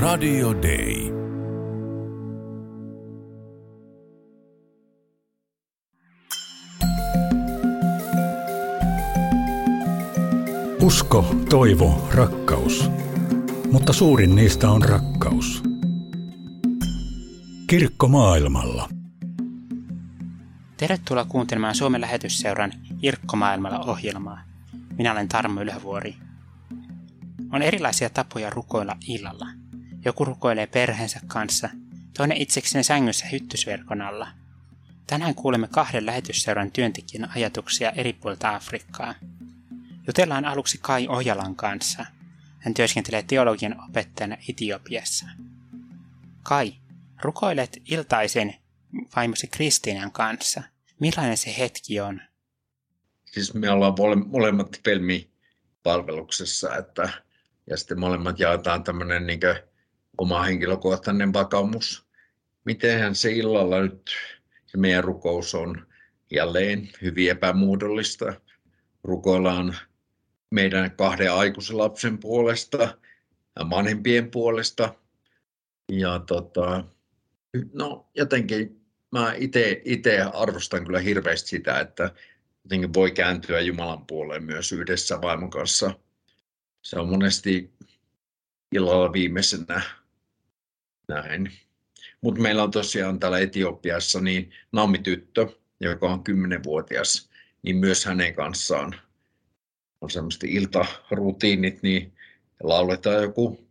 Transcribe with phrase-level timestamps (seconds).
[0.00, 1.10] Radio Day.
[10.82, 12.90] Usko, toivo, rakkaus.
[13.72, 15.62] Mutta suurin niistä on rakkaus.
[17.66, 18.88] Kirkko maailmalla.
[20.76, 24.40] Tervetuloa kuuntelemaan Suomen lähetysseuran Kirkko maailmalla ohjelmaa.
[24.98, 26.16] Minä olen Tarmo Ylhävuori.
[27.52, 29.46] On erilaisia tapoja rukoilla illalla.
[30.06, 31.68] Joku rukoilee perheensä kanssa,
[32.16, 34.28] toinen itsekseen sängyssä hyttysverkon alla.
[35.06, 39.14] Tänään kuulemme kahden lähetysseuran työntekijän ajatuksia eri puolilta Afrikkaa.
[40.06, 42.06] Jutellaan aluksi Kai Ojalan kanssa.
[42.58, 45.26] Hän työskentelee teologian opettajana Etiopiassa.
[46.42, 46.74] Kai,
[47.22, 48.54] rukoilet iltaisen
[49.16, 50.62] vaimosi Kristiinan kanssa.
[51.00, 52.20] Millainen se hetki on?
[53.24, 53.94] Siis me ollaan
[54.26, 54.80] molemmat
[55.82, 57.08] palveluksessa, että,
[57.70, 59.40] ja sitten molemmat jaetaan tämmöinen niin
[60.18, 62.06] oma henkilökohtainen vakaumus.
[62.64, 64.10] Mitenhän se illalla nyt,
[64.66, 65.86] se meidän rukous on
[66.30, 68.40] jälleen hyvin epämuodollista.
[69.04, 69.76] Rukoillaan
[70.50, 72.98] meidän kahden aikuisen lapsen puolesta
[73.70, 74.94] vanhempien puolesta.
[75.92, 76.84] Ja tota,
[77.72, 78.80] no jotenkin
[79.12, 79.34] mä
[79.84, 82.10] itse arvostan kyllä hirveästi sitä, että
[82.64, 85.94] jotenkin voi kääntyä Jumalan puoleen myös yhdessä vaimon kanssa.
[86.82, 87.72] Se on monesti
[88.72, 89.82] illalla viimeisenä
[91.08, 91.52] näin.
[92.20, 95.48] Mutta meillä on tosiaan täällä Etiopiassa niin Naumi-tyttö,
[95.80, 97.30] joka on 10-vuotias,
[97.62, 98.94] niin myös hänen kanssaan
[100.00, 102.12] on semmoiset iltarutiinit, niin
[102.62, 103.68] lauletaan joku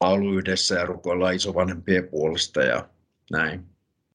[0.00, 2.88] laulu yhdessä ja rukoillaan isovanhempien puolesta ja
[3.30, 3.64] näin.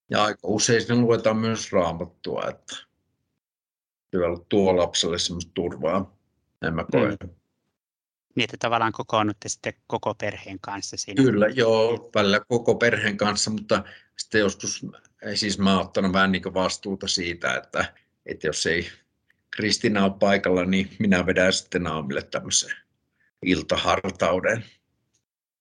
[0.09, 2.75] Ja aika usein sinne luetaan myös raamattua, että
[4.49, 6.17] tuo lapselle semmoista turvaa,
[6.61, 7.17] näin mä koen.
[7.23, 7.29] Mm.
[8.35, 11.23] Niin, että tavallaan kokoonnutte sitten koko perheen kanssa siinä.
[11.23, 13.83] Kyllä, joo, välillä koko perheen kanssa, mutta
[14.17, 14.85] sitten joskus,
[15.35, 17.93] siis mä oon ottanut vähän niin vastuuta siitä, että,
[18.25, 18.87] että jos ei
[19.51, 22.71] Kristina ole paikalla, niin minä vedän sitten Naamille tämmöisen
[23.45, 24.65] iltahartauden.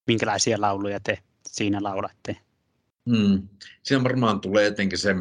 [0.06, 2.36] Minkälaisia lauluja te siinä laulatte?
[3.10, 3.48] Hmm.
[3.82, 5.14] Siinä varmaan tulee jotenkin se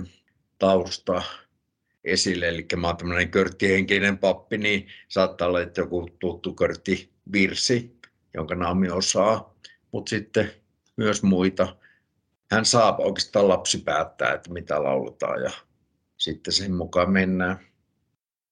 [0.60, 1.22] tausta
[2.04, 8.00] esille, eli mä oon tämmöinen körttihenkinen pappi, niin saattaa olla, että joku tuttu körtti virsi,
[8.34, 9.56] jonka Naami osaa,
[9.92, 10.52] mutta sitten
[10.98, 11.76] myös muita.
[12.52, 15.52] Hän saa oikeastaan lapsi päättää, että mitä lauletaan ja
[16.18, 17.60] sitten sen mukaan mennään.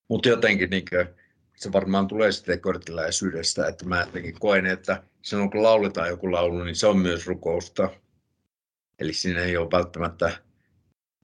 [0.10, 1.08] Mutta jotenkin niin kuin,
[1.56, 6.64] se varmaan tulee sitten korttiläisyydestä, että mä jotenkin koen, että silloin kun lauletaan joku laulu,
[6.64, 7.90] niin se on myös rukousta.
[9.00, 10.32] Eli siinä ei ole välttämättä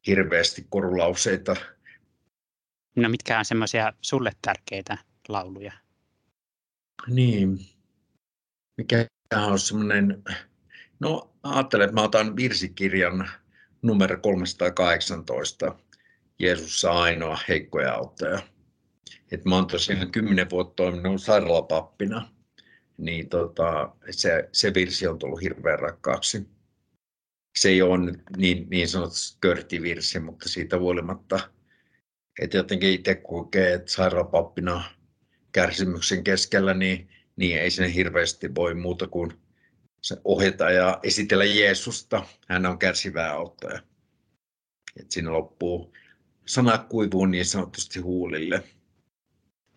[0.08, 1.56] hirveästi korulauseita.
[2.96, 4.98] No mitkä on semmoisia sulle tärkeitä
[5.28, 5.81] lauluja?
[7.08, 7.60] Niin,
[8.78, 10.24] mikä on semmoinen,
[11.00, 13.30] no ajattelen, että mä otan virsikirjan
[13.82, 15.76] numero 318,
[16.40, 18.42] Jeesus ainoa heikkoja auttaja.
[19.32, 22.32] Et mä oon tosiaan kymmenen vuotta toiminut sairaalapappina,
[22.98, 26.50] niin tota, se, se virsi on tullut hirveän rakkaaksi.
[27.60, 31.40] Se ei ole niin, niin sanottu körttivirsi, mutta siitä huolimatta,
[32.42, 34.84] että jotenkin itse kokee, että sairaalapappina
[35.52, 39.34] kärsimyksen keskellä, niin, niin ei sinne hirveästi voi muuta kuin
[40.02, 42.26] se ohjata ja esitellä Jeesusta.
[42.48, 43.80] Hän on kärsivää auttaja.
[45.00, 45.94] Et siinä loppuu
[46.46, 48.64] sanat kuivuu niin sanotusti huulille.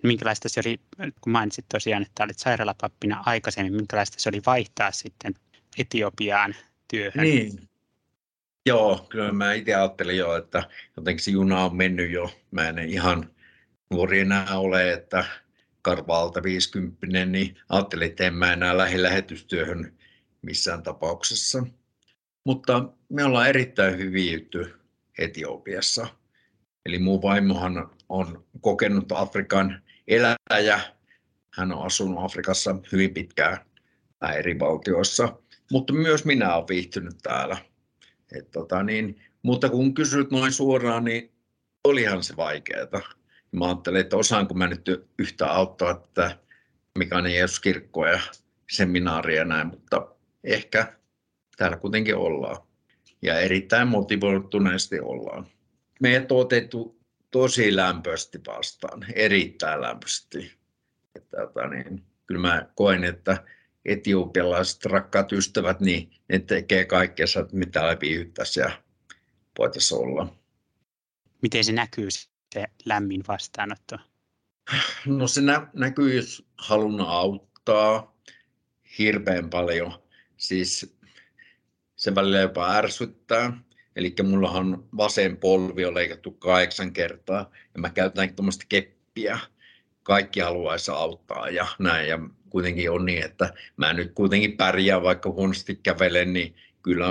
[0.02, 0.80] Minkälaista se oli,
[1.20, 5.34] kun mainitsit tosiaan, että olit sairaalapappina aikaisemmin, minkälaista se oli vaihtaa sitten
[5.78, 6.54] Etiopiaan
[6.88, 7.24] työhön?
[7.24, 7.68] Niin.
[8.66, 12.30] Joo, kyllä mä itse ajattelin jo, että jotenkin se juna on mennyt jo.
[12.50, 13.30] Mä en ihan
[13.90, 15.24] nuori enää ole, että
[15.84, 19.92] karvaalta 50, niin ajattelin, että en mä enää lähde lähetystyöhön
[20.42, 21.66] missään tapauksessa.
[22.44, 24.74] Mutta me ollaan erittäin hyviytty
[25.18, 26.06] Etiopiassa.
[26.86, 30.80] Eli muu vaimohan on kokenut Afrikan eläjä.
[31.54, 33.58] Hän on asunut Afrikassa hyvin pitkään
[34.38, 35.38] eri valtioissa,
[35.70, 37.56] mutta myös minä olen viihtynyt täällä.
[38.38, 41.32] Et tota niin, mutta kun kysyt noin suoraan, niin
[41.84, 43.00] olihan se vaikeaa.
[43.54, 44.86] Mä ajattelin, että osaanko mä nyt
[45.18, 46.38] yhtä auttaa tätä
[46.98, 48.20] Mikainen Jeesus-kirkkoa ja
[48.70, 50.08] seminaaria ja näin, mutta
[50.44, 50.92] ehkä
[51.56, 52.56] täällä kuitenkin ollaan.
[53.22, 55.46] Ja erittäin motivoituneesti ollaan.
[56.00, 56.98] Meidät on otettu
[57.30, 60.52] tosi lämpöisesti vastaan, erittäin lämpöisesti.
[61.14, 63.44] Että, tota niin, kyllä mä koen, että
[63.84, 68.70] etiopialaiset rakkaat ystävät, niin ne tekee kaikkea, että mitä viihyttäisi ja
[69.58, 70.36] voitaisiin olla.
[71.42, 72.08] Miten se näkyy
[72.54, 73.96] se lämmin vastaanotto?
[75.06, 78.14] No se nä- näkyy, jos halun auttaa
[78.98, 79.92] hirveän paljon.
[80.36, 80.96] Siis
[81.96, 83.52] se välillä jopa ärsyttää.
[83.96, 89.38] Eli mullahan vasen polvi on leikattu kahdeksan kertaa ja mä käytän tuommoista keppiä.
[90.02, 92.08] Kaikki haluaisi auttaa ja näin.
[92.08, 92.18] Ja
[92.50, 97.06] kuitenkin on niin, että mä nyt kuitenkin pärjään, vaikka huonosti kävelen, niin kyllä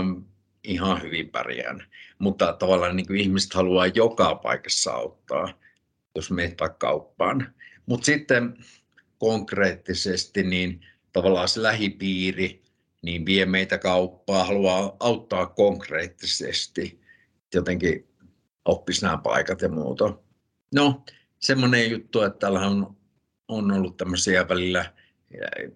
[0.64, 1.86] ihan hyvin pärjään.
[2.20, 5.54] Mutta tavallaan niin kuin ihmiset haluaa joka paikassa auttaa,
[6.16, 7.54] jos vaikka kauppaan.
[7.86, 8.58] Mutta sitten
[9.18, 12.64] konkreettisesti niin tavallaan se lähipiiri
[13.02, 17.02] niin vie meitä kauppaa, haluaa auttaa konkreettisesti,
[17.54, 18.08] jotenkin
[18.66, 20.18] oppisi nämä paikat ja muuta.
[20.76, 21.04] No,
[21.40, 22.98] semmoinen juttu, että täällä on,
[23.48, 24.94] on ollut tämmöisiä välillä,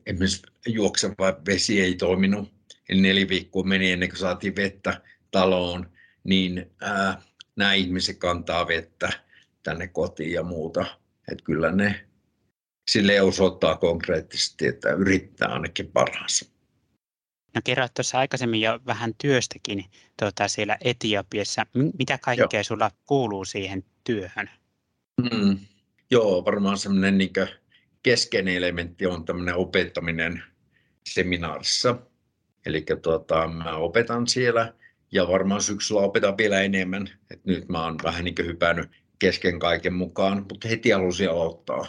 [0.05, 2.56] esimerkiksi juokseva vesi ei toiminut,
[2.89, 5.01] eli neljä viikkoa meni ennen kuin saatiin vettä
[5.31, 5.91] taloon,
[6.23, 7.21] niin ää,
[7.55, 9.09] nämä ihmiset kantaa vettä
[9.63, 10.85] tänne kotiin ja muuta.
[11.31, 12.07] Että kyllä ne
[12.91, 16.45] sille osoittaa konkreettisesti, että yrittää ainakin parhaansa.
[17.55, 19.85] No kerroit tuossa aikaisemmin jo vähän työstäkin
[20.19, 21.65] tuota, siellä Etiopiassa.
[21.99, 22.63] Mitä kaikkea Joo.
[22.63, 24.49] sulla kuuluu siihen työhön?
[25.21, 25.59] Mm.
[26.11, 27.33] Joo, varmaan semmoinen niin
[28.03, 30.43] keskeinen elementti on tämmöinen opettaminen
[31.09, 31.99] seminaarissa.
[32.67, 34.73] Eli tuota, mä opetan siellä
[35.11, 37.09] ja varmaan syksyllä opetan vielä enemmän.
[37.31, 41.87] Et nyt mä oon vähän niin hypännyt kesken kaiken mukaan, mutta heti halusin aloittaa.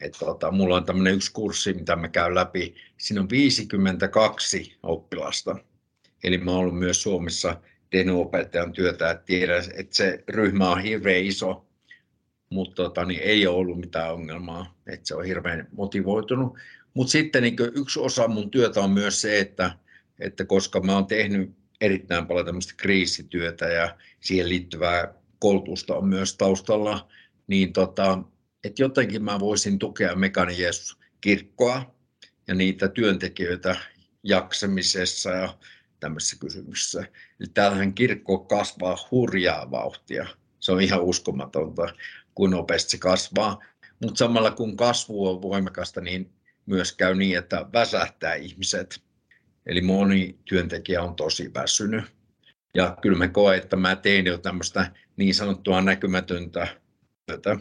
[0.00, 2.74] Et tuota, mulla on tämmöinen yksi kurssi, mitä mä käyn läpi.
[2.96, 5.56] Siinä on 52 oppilasta.
[6.24, 7.60] Eli mä oon ollut myös Suomessa
[7.90, 11.66] tehnyt opettajan työtä, että tiedän, että se ryhmä on hirveän iso,
[12.50, 16.58] mutta tota, niin ei ole ollut mitään ongelmaa, että se on hirveän motivoitunut.
[16.94, 19.70] Mutta sitten niin yksi osa mun työtä on myös se, että,
[20.18, 21.50] että koska mä oon tehnyt
[21.80, 27.08] erittäin paljon tämmöistä kriisityötä ja siihen liittyvää koulutusta on myös taustalla,
[27.46, 28.22] niin tota,
[28.64, 31.94] että jotenkin mä voisin tukea Mekani Jeesus kirkkoa
[32.48, 33.76] ja niitä työntekijöitä
[34.22, 35.58] jaksamisessa ja
[36.00, 37.00] tämmöisissä kysymyksissä.
[37.40, 40.26] Eli täällähän kirkko kasvaa hurjaa vauhtia.
[40.60, 41.94] Se on ihan uskomatonta,
[42.34, 43.58] kun nopeasti se kasvaa.
[44.02, 46.30] Mutta samalla kun kasvu on voimakasta, niin
[46.66, 49.00] myös käy niin, että väsähtää ihmiset.
[49.68, 52.04] Eli moni työntekijä on tosi väsynyt.
[52.74, 56.68] Ja kyllä me koen, että mä tein jo tämmöistä niin sanottua näkymätöntä
[57.26, 57.56] työtä.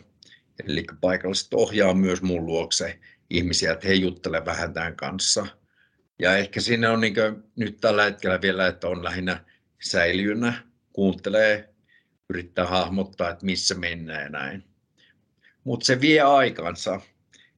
[0.67, 2.99] Eli paikalliset ohjaa myös mun luokse
[3.29, 5.47] ihmisiä, että he juttele vähän tämän kanssa.
[6.19, 7.15] Ja ehkä siinä on niin
[7.55, 9.45] nyt tällä hetkellä vielä, että on lähinnä
[9.79, 10.53] säilyynä,
[10.93, 11.69] kuuntelee,
[12.29, 14.63] yrittää hahmottaa, että missä mennään ja näin.
[15.63, 17.01] Mutta se vie aikansa,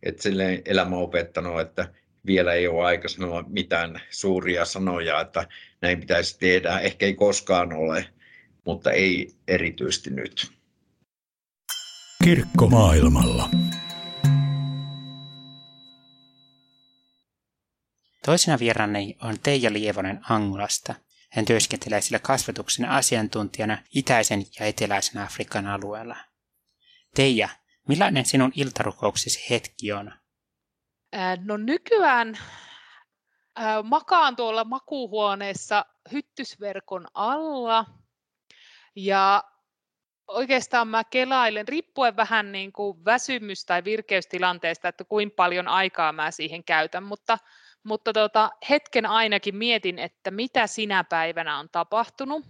[0.04, 1.94] että sille elämä on opettanut, että
[2.26, 5.48] vielä ei ole aika sanoa mitään suuria sanoja, että
[5.82, 6.80] näin pitäisi tehdä.
[6.80, 8.06] Ehkä ei koskaan ole,
[8.66, 10.52] mutta ei erityisesti nyt.
[12.24, 13.50] Kirkko maailmalla.
[18.26, 20.96] Toisena vierannei on Teija Lievonen Angolasta.
[21.32, 26.16] Hän työskentelee sillä kasvatuksen asiantuntijana itäisen ja eteläisen Afrikan alueella.
[27.16, 27.50] Teija,
[27.88, 30.12] millainen sinun iltarukouksesi hetki on?
[31.46, 32.38] No nykyään
[33.84, 37.86] makaan tuolla makuuhuoneessa hyttysverkon alla
[38.96, 39.44] ja
[40.28, 46.32] oikeastaan mä kelailen, riippuen vähän niin kuin väsymys- tai virkeystilanteesta, että kuinka paljon aikaa mä
[46.32, 47.38] siihen käytän, mutta,
[47.84, 52.46] mutta tota, hetken ainakin mietin, että mitä sinä päivänä on tapahtunut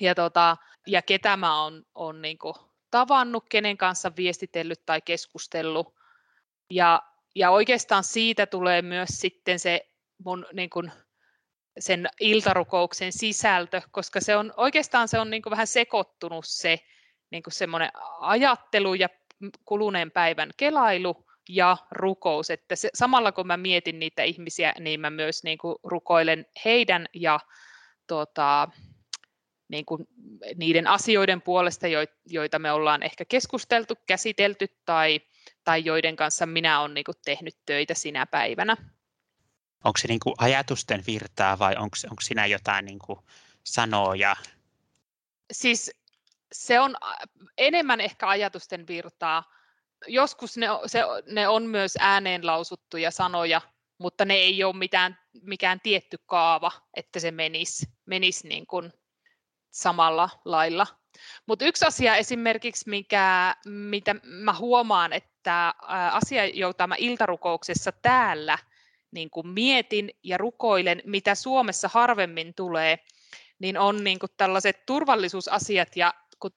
[0.00, 0.56] ja, tota,
[0.86, 2.38] ja ketä mä oon, on niin
[2.90, 5.94] tavannut, kenen kanssa viestitellyt tai keskustellut.
[6.70, 7.02] Ja,
[7.34, 9.88] ja oikeastaan siitä tulee myös sitten se
[10.24, 10.92] mun niin kuin,
[11.78, 16.78] sen iltarukouksen sisältö, koska se on oikeastaan se on niin vähän sekoittunut se
[17.30, 19.08] niin semmoinen ajattelu ja
[19.64, 25.10] kuluneen päivän kelailu ja rukous, että se, samalla kun mä mietin niitä ihmisiä, niin mä
[25.10, 27.40] myös niin kuin rukoilen heidän ja
[28.06, 28.68] tota,
[29.68, 30.08] niin kuin
[30.54, 31.86] niiden asioiden puolesta,
[32.26, 35.20] joita me ollaan ehkä keskusteltu, käsitelty tai,
[35.64, 38.76] tai joiden kanssa minä olen niin kuin tehnyt töitä sinä päivänä
[39.84, 43.18] onko se niin kuin ajatusten virtaa vai onko, onko siinä jotain niin kuin
[43.64, 44.36] sanoja?
[45.52, 45.90] Siis
[46.52, 46.96] se on
[47.58, 49.52] enemmän ehkä ajatusten virtaa.
[50.06, 53.60] Joskus ne, se, ne on myös ääneen lausuttuja sanoja,
[53.98, 58.92] mutta ne ei ole mitään, mikään tietty kaava, että se menisi, menisi niin kuin
[59.70, 60.86] samalla lailla.
[61.46, 65.74] Mutta yksi asia esimerkiksi, mikä, mitä mä huomaan, että
[66.12, 68.58] asia, jota mä iltarukouksessa täällä–
[69.14, 72.98] niin kuin mietin ja rukoilen, mitä Suomessa harvemmin tulee,
[73.58, 76.50] niin on niin kuin tällaiset turvallisuusasiat ja kun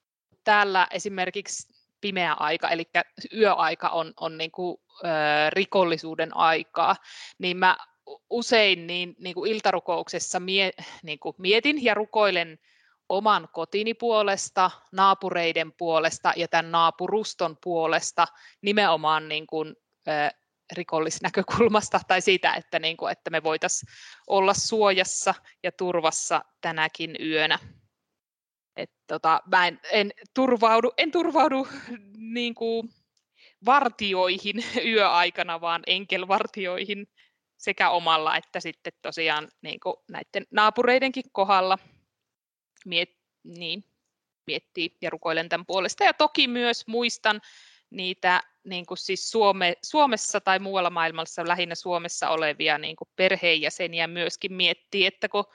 [0.44, 2.84] täällä esimerkiksi pimeä aika, eli
[3.34, 5.08] yöaika on, on niin kuin, ö,
[5.50, 6.96] rikollisuuden aikaa,
[7.38, 7.78] niin mä
[8.30, 10.72] usein niin, niin kuin iltarukouksessa mie,
[11.04, 12.60] niin kuin mietin ja rukoilen
[13.10, 18.28] oman kotini puolesta, naapureiden puolesta ja tämän naapuruston puolesta
[18.62, 19.76] nimenomaan niin kuin,
[20.08, 20.32] äh,
[20.72, 23.94] rikollisnäkökulmasta tai siitä, että, niin kuin, että me voitaisiin
[24.28, 25.34] olla suojassa
[25.64, 27.60] ja turvassa tänäkin yönä.
[28.76, 31.68] Et, tota, mä en, en, turvaudu, en turvaudu
[32.18, 32.90] niin kuin,
[33.66, 37.08] vartioihin yöaikana, vaan enkelvartioihin
[37.58, 41.78] sekä omalla että sitten tosiaan niin kuin näiden naapureidenkin kohdalla
[42.88, 43.10] miet,
[43.44, 43.84] niin,
[44.48, 46.04] miettii ja rukoilen tämän puolesta.
[46.04, 47.42] Ja toki myös muistan
[47.90, 54.08] niitä niin kuin siis Suome, Suomessa tai muualla maailmassa, lähinnä Suomessa olevia niin kuin perheenjäseniä
[54.08, 55.46] myöskin miettii, että kun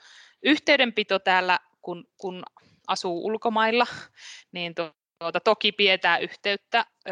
[0.43, 2.43] yhteydenpito täällä, kun, kun
[2.87, 3.87] asuu ulkomailla,
[4.51, 4.75] niin
[5.19, 7.11] tuota, toki pidetään yhteyttä ö,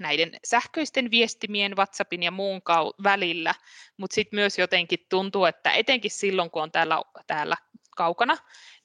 [0.00, 2.62] näiden sähköisten viestimien, WhatsAppin ja muun
[3.02, 3.54] välillä,
[3.96, 7.56] mutta sitten myös jotenkin tuntuu, että etenkin silloin, kun on täällä, täällä
[7.98, 8.36] kaukana,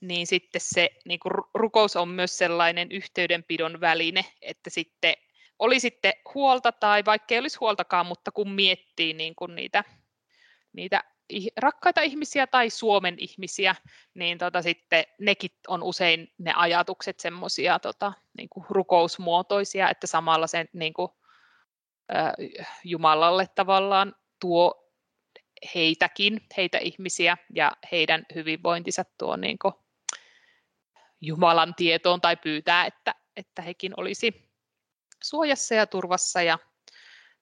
[0.02, 5.14] niin sitten se niin kuin rukous on myös sellainen yhteydenpidon väline, että sitten
[5.60, 9.84] oli sitten huolta tai vaikka ei olisi huoltakaan, mutta kun miettii niin kuin niitä,
[10.74, 11.04] niitä
[11.58, 13.76] rakkaita ihmisiä tai Suomen ihmisiä,
[14.14, 20.70] niin tota sitten nekin on usein ne ajatukset semmoisia tota, niin rukousmuotoisia, että samalla sen
[20.74, 21.12] niin kuin,
[22.16, 22.34] ä,
[22.84, 24.83] Jumalalle tavallaan tuo
[25.76, 29.74] heitäkin, heitä ihmisiä ja heidän hyvinvointinsa tuo niin kuin,
[31.26, 34.50] Jumalan tietoon tai pyytää, että, että hekin olisi
[35.24, 36.60] suojassa ja turvassa ja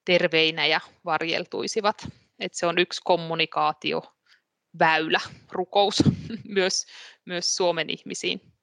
[0.05, 2.07] terveinä ja varjeltuisivat.
[2.39, 5.19] Että se on yksi kommunikaatioväylä,
[5.51, 6.03] rukous
[6.55, 6.85] myös,
[7.25, 8.53] myös Suomen ihmisiin.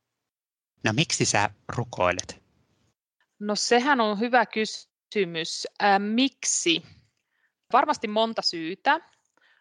[0.84, 2.42] No miksi sä rukoilet?
[3.38, 5.66] No sehän on hyvä kysymys.
[5.80, 6.82] Ää, miksi?
[7.72, 9.00] Varmasti monta syytä.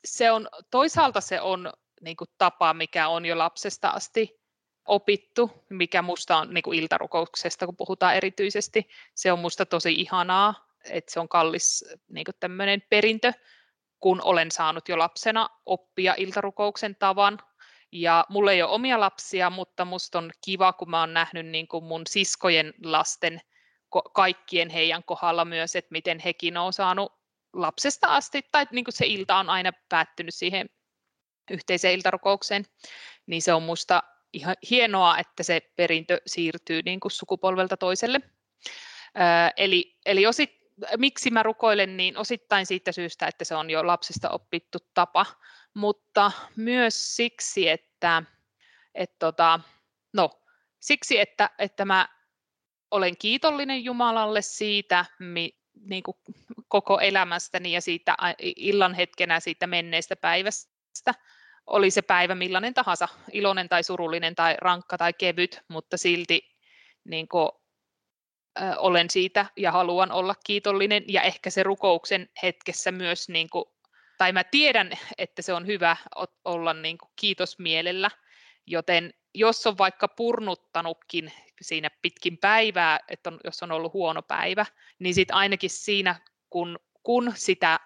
[0.05, 4.41] Se on, toisaalta se on niin kuin tapa, mikä on jo lapsesta asti
[4.85, 8.89] opittu, mikä musta on niin kuin iltarukouksesta, kun puhutaan erityisesti.
[9.15, 13.33] Se on musta tosi ihanaa, että se on kallis niin kuin tämmöinen perintö,
[13.99, 17.39] kun olen saanut jo lapsena oppia iltarukouksen tavan.
[17.91, 21.67] Ja mulla ei ole omia lapsia, mutta musta on kiva, kun mä oon nähnyt niin
[21.67, 23.41] kuin mun siskojen lasten
[24.13, 27.16] kaikkien heidän kohdalla myös, että miten hekin on saanut
[27.61, 30.69] lapsesta asti, tai niin kuin se ilta on aina päättynyt siihen
[31.51, 32.65] yhteiseen iltarukoukseen,
[33.25, 38.21] niin se on musta ihan hienoa, että se perintö siirtyy niin kuin sukupolvelta toiselle.
[39.57, 40.51] eli, eli osit,
[40.97, 45.25] miksi mä rukoilen, niin osittain siitä syystä, että se on jo lapsesta opittu tapa,
[45.73, 48.23] mutta myös siksi, että,
[48.95, 49.59] että tota,
[50.13, 50.29] no,
[50.79, 52.09] siksi, että, että mä
[52.91, 56.17] olen kiitollinen Jumalalle siitä mi, niin kuin
[56.67, 58.17] koko elämästäni ja siitä
[58.55, 61.13] illan hetkenä siitä menneestä päivästä,
[61.67, 66.55] oli se päivä millainen tahansa, iloinen tai surullinen tai rankka tai kevyt, mutta silti
[67.03, 67.49] niin kuin,
[68.61, 73.65] ö, olen siitä ja haluan olla kiitollinen ja ehkä se rukouksen hetkessä myös, niin kuin,
[74.17, 75.97] tai mä tiedän, että se on hyvä
[76.45, 78.11] olla niin kuin kiitosmielellä,
[78.67, 81.31] joten jos on vaikka purnuttanutkin
[81.61, 84.65] siinä pitkin päivää, että on, jos on ollut huono päivä,
[84.99, 86.15] niin sitten ainakin siinä,
[86.49, 87.79] kun, kun sitä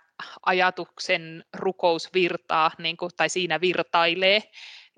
[0.45, 4.43] ajatuksen rukousvirtaa, niin kuin, tai siinä virtailee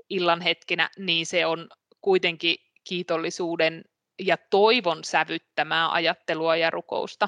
[0.09, 1.69] illan hetkenä, niin se on
[2.01, 3.83] kuitenkin kiitollisuuden
[4.21, 7.27] ja toivon sävyttämää ajattelua ja rukousta,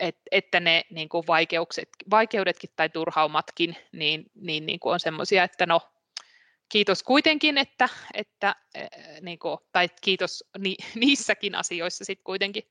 [0.00, 5.44] Et, että ne niin kuin vaikeukset, vaikeudetkin tai turhaumatkin niin, niin, niin kuin on semmoisia,
[5.44, 5.80] että no
[6.68, 8.56] kiitos kuitenkin, että, että
[9.20, 12.62] niin kuin, tai kiitos ni, niissäkin asioissa sitten kuitenkin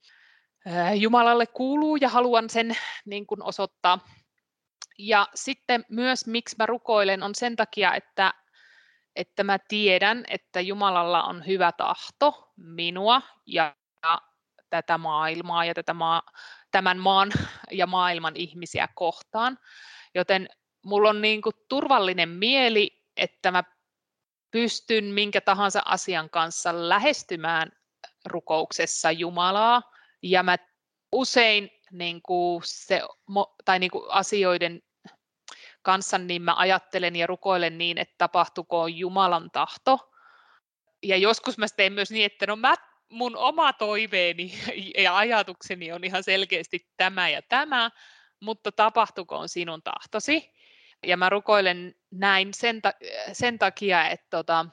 [0.95, 2.75] Jumalalle kuuluu ja haluan sen
[3.05, 3.99] niin kuin osoittaa
[4.99, 8.33] ja sitten myös, miksi mä rukoilen, on sen takia, että,
[9.15, 13.75] että mä tiedän, että Jumalalla on hyvä tahto minua ja,
[14.69, 16.21] tätä maailmaa ja tätä maa,
[16.71, 17.31] tämän maan
[17.71, 19.57] ja maailman ihmisiä kohtaan.
[20.15, 20.49] Joten
[20.85, 23.63] mulla on niin kuin turvallinen mieli, että mä
[24.51, 27.71] pystyn minkä tahansa asian kanssa lähestymään
[28.25, 29.81] rukouksessa Jumalaa.
[30.21, 30.57] Ja mä
[31.11, 33.01] usein niin kuin se,
[33.65, 34.81] tai niin kuin asioiden
[35.81, 40.11] kanssa, niin mä ajattelen ja rukoilen niin, että tapahtuko Jumalan tahto.
[41.03, 42.75] Ja joskus mä teen myös niin, että no mä,
[43.09, 44.53] mun oma toiveeni
[45.03, 47.89] ja ajatukseni on ihan selkeästi tämä ja tämä,
[48.39, 50.51] mutta tapahtukoon sinun tahtosi.
[51.05, 52.93] Ja mä rukoilen näin sen, ta-
[53.33, 54.65] sen takia, että, tota,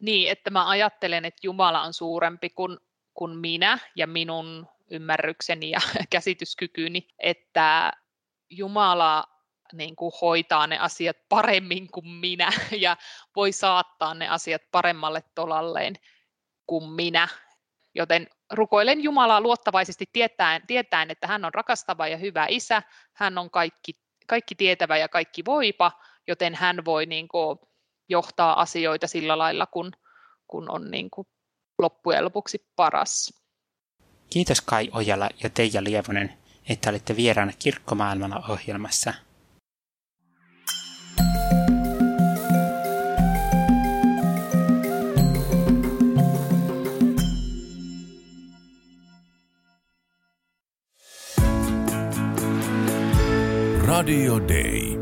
[0.00, 2.78] niin, että mä ajattelen, että Jumala on suurempi kuin,
[3.14, 5.80] kuin minä ja minun ymmärrykseni ja
[6.10, 7.92] käsityskykyni, että
[8.50, 9.24] Jumala
[9.72, 12.50] niin kuin hoitaa ne asiat paremmin kuin minä
[12.84, 12.96] ja
[13.36, 15.94] voi saattaa ne asiat paremmalle tolalleen
[16.66, 17.28] kuin minä.
[17.94, 23.50] Joten rukoilen Jumalaa luottavaisesti tietäen, tietäen, että hän on rakastava ja hyvä isä, hän on
[23.50, 23.92] kaikki,
[24.26, 25.92] kaikki tietävä ja kaikki voipa,
[26.28, 27.58] joten hän voi niin kuin
[28.08, 29.92] johtaa asioita sillä lailla, kun,
[30.46, 31.28] kun on niin kuin
[31.78, 33.37] loppujen lopuksi paras.
[34.30, 36.32] Kiitos Kai Ojala ja Teija Lievonen,
[36.68, 39.14] että olitte vieraana Kirkkomaailmalla ohjelmassa.
[53.86, 54.97] Radio Day.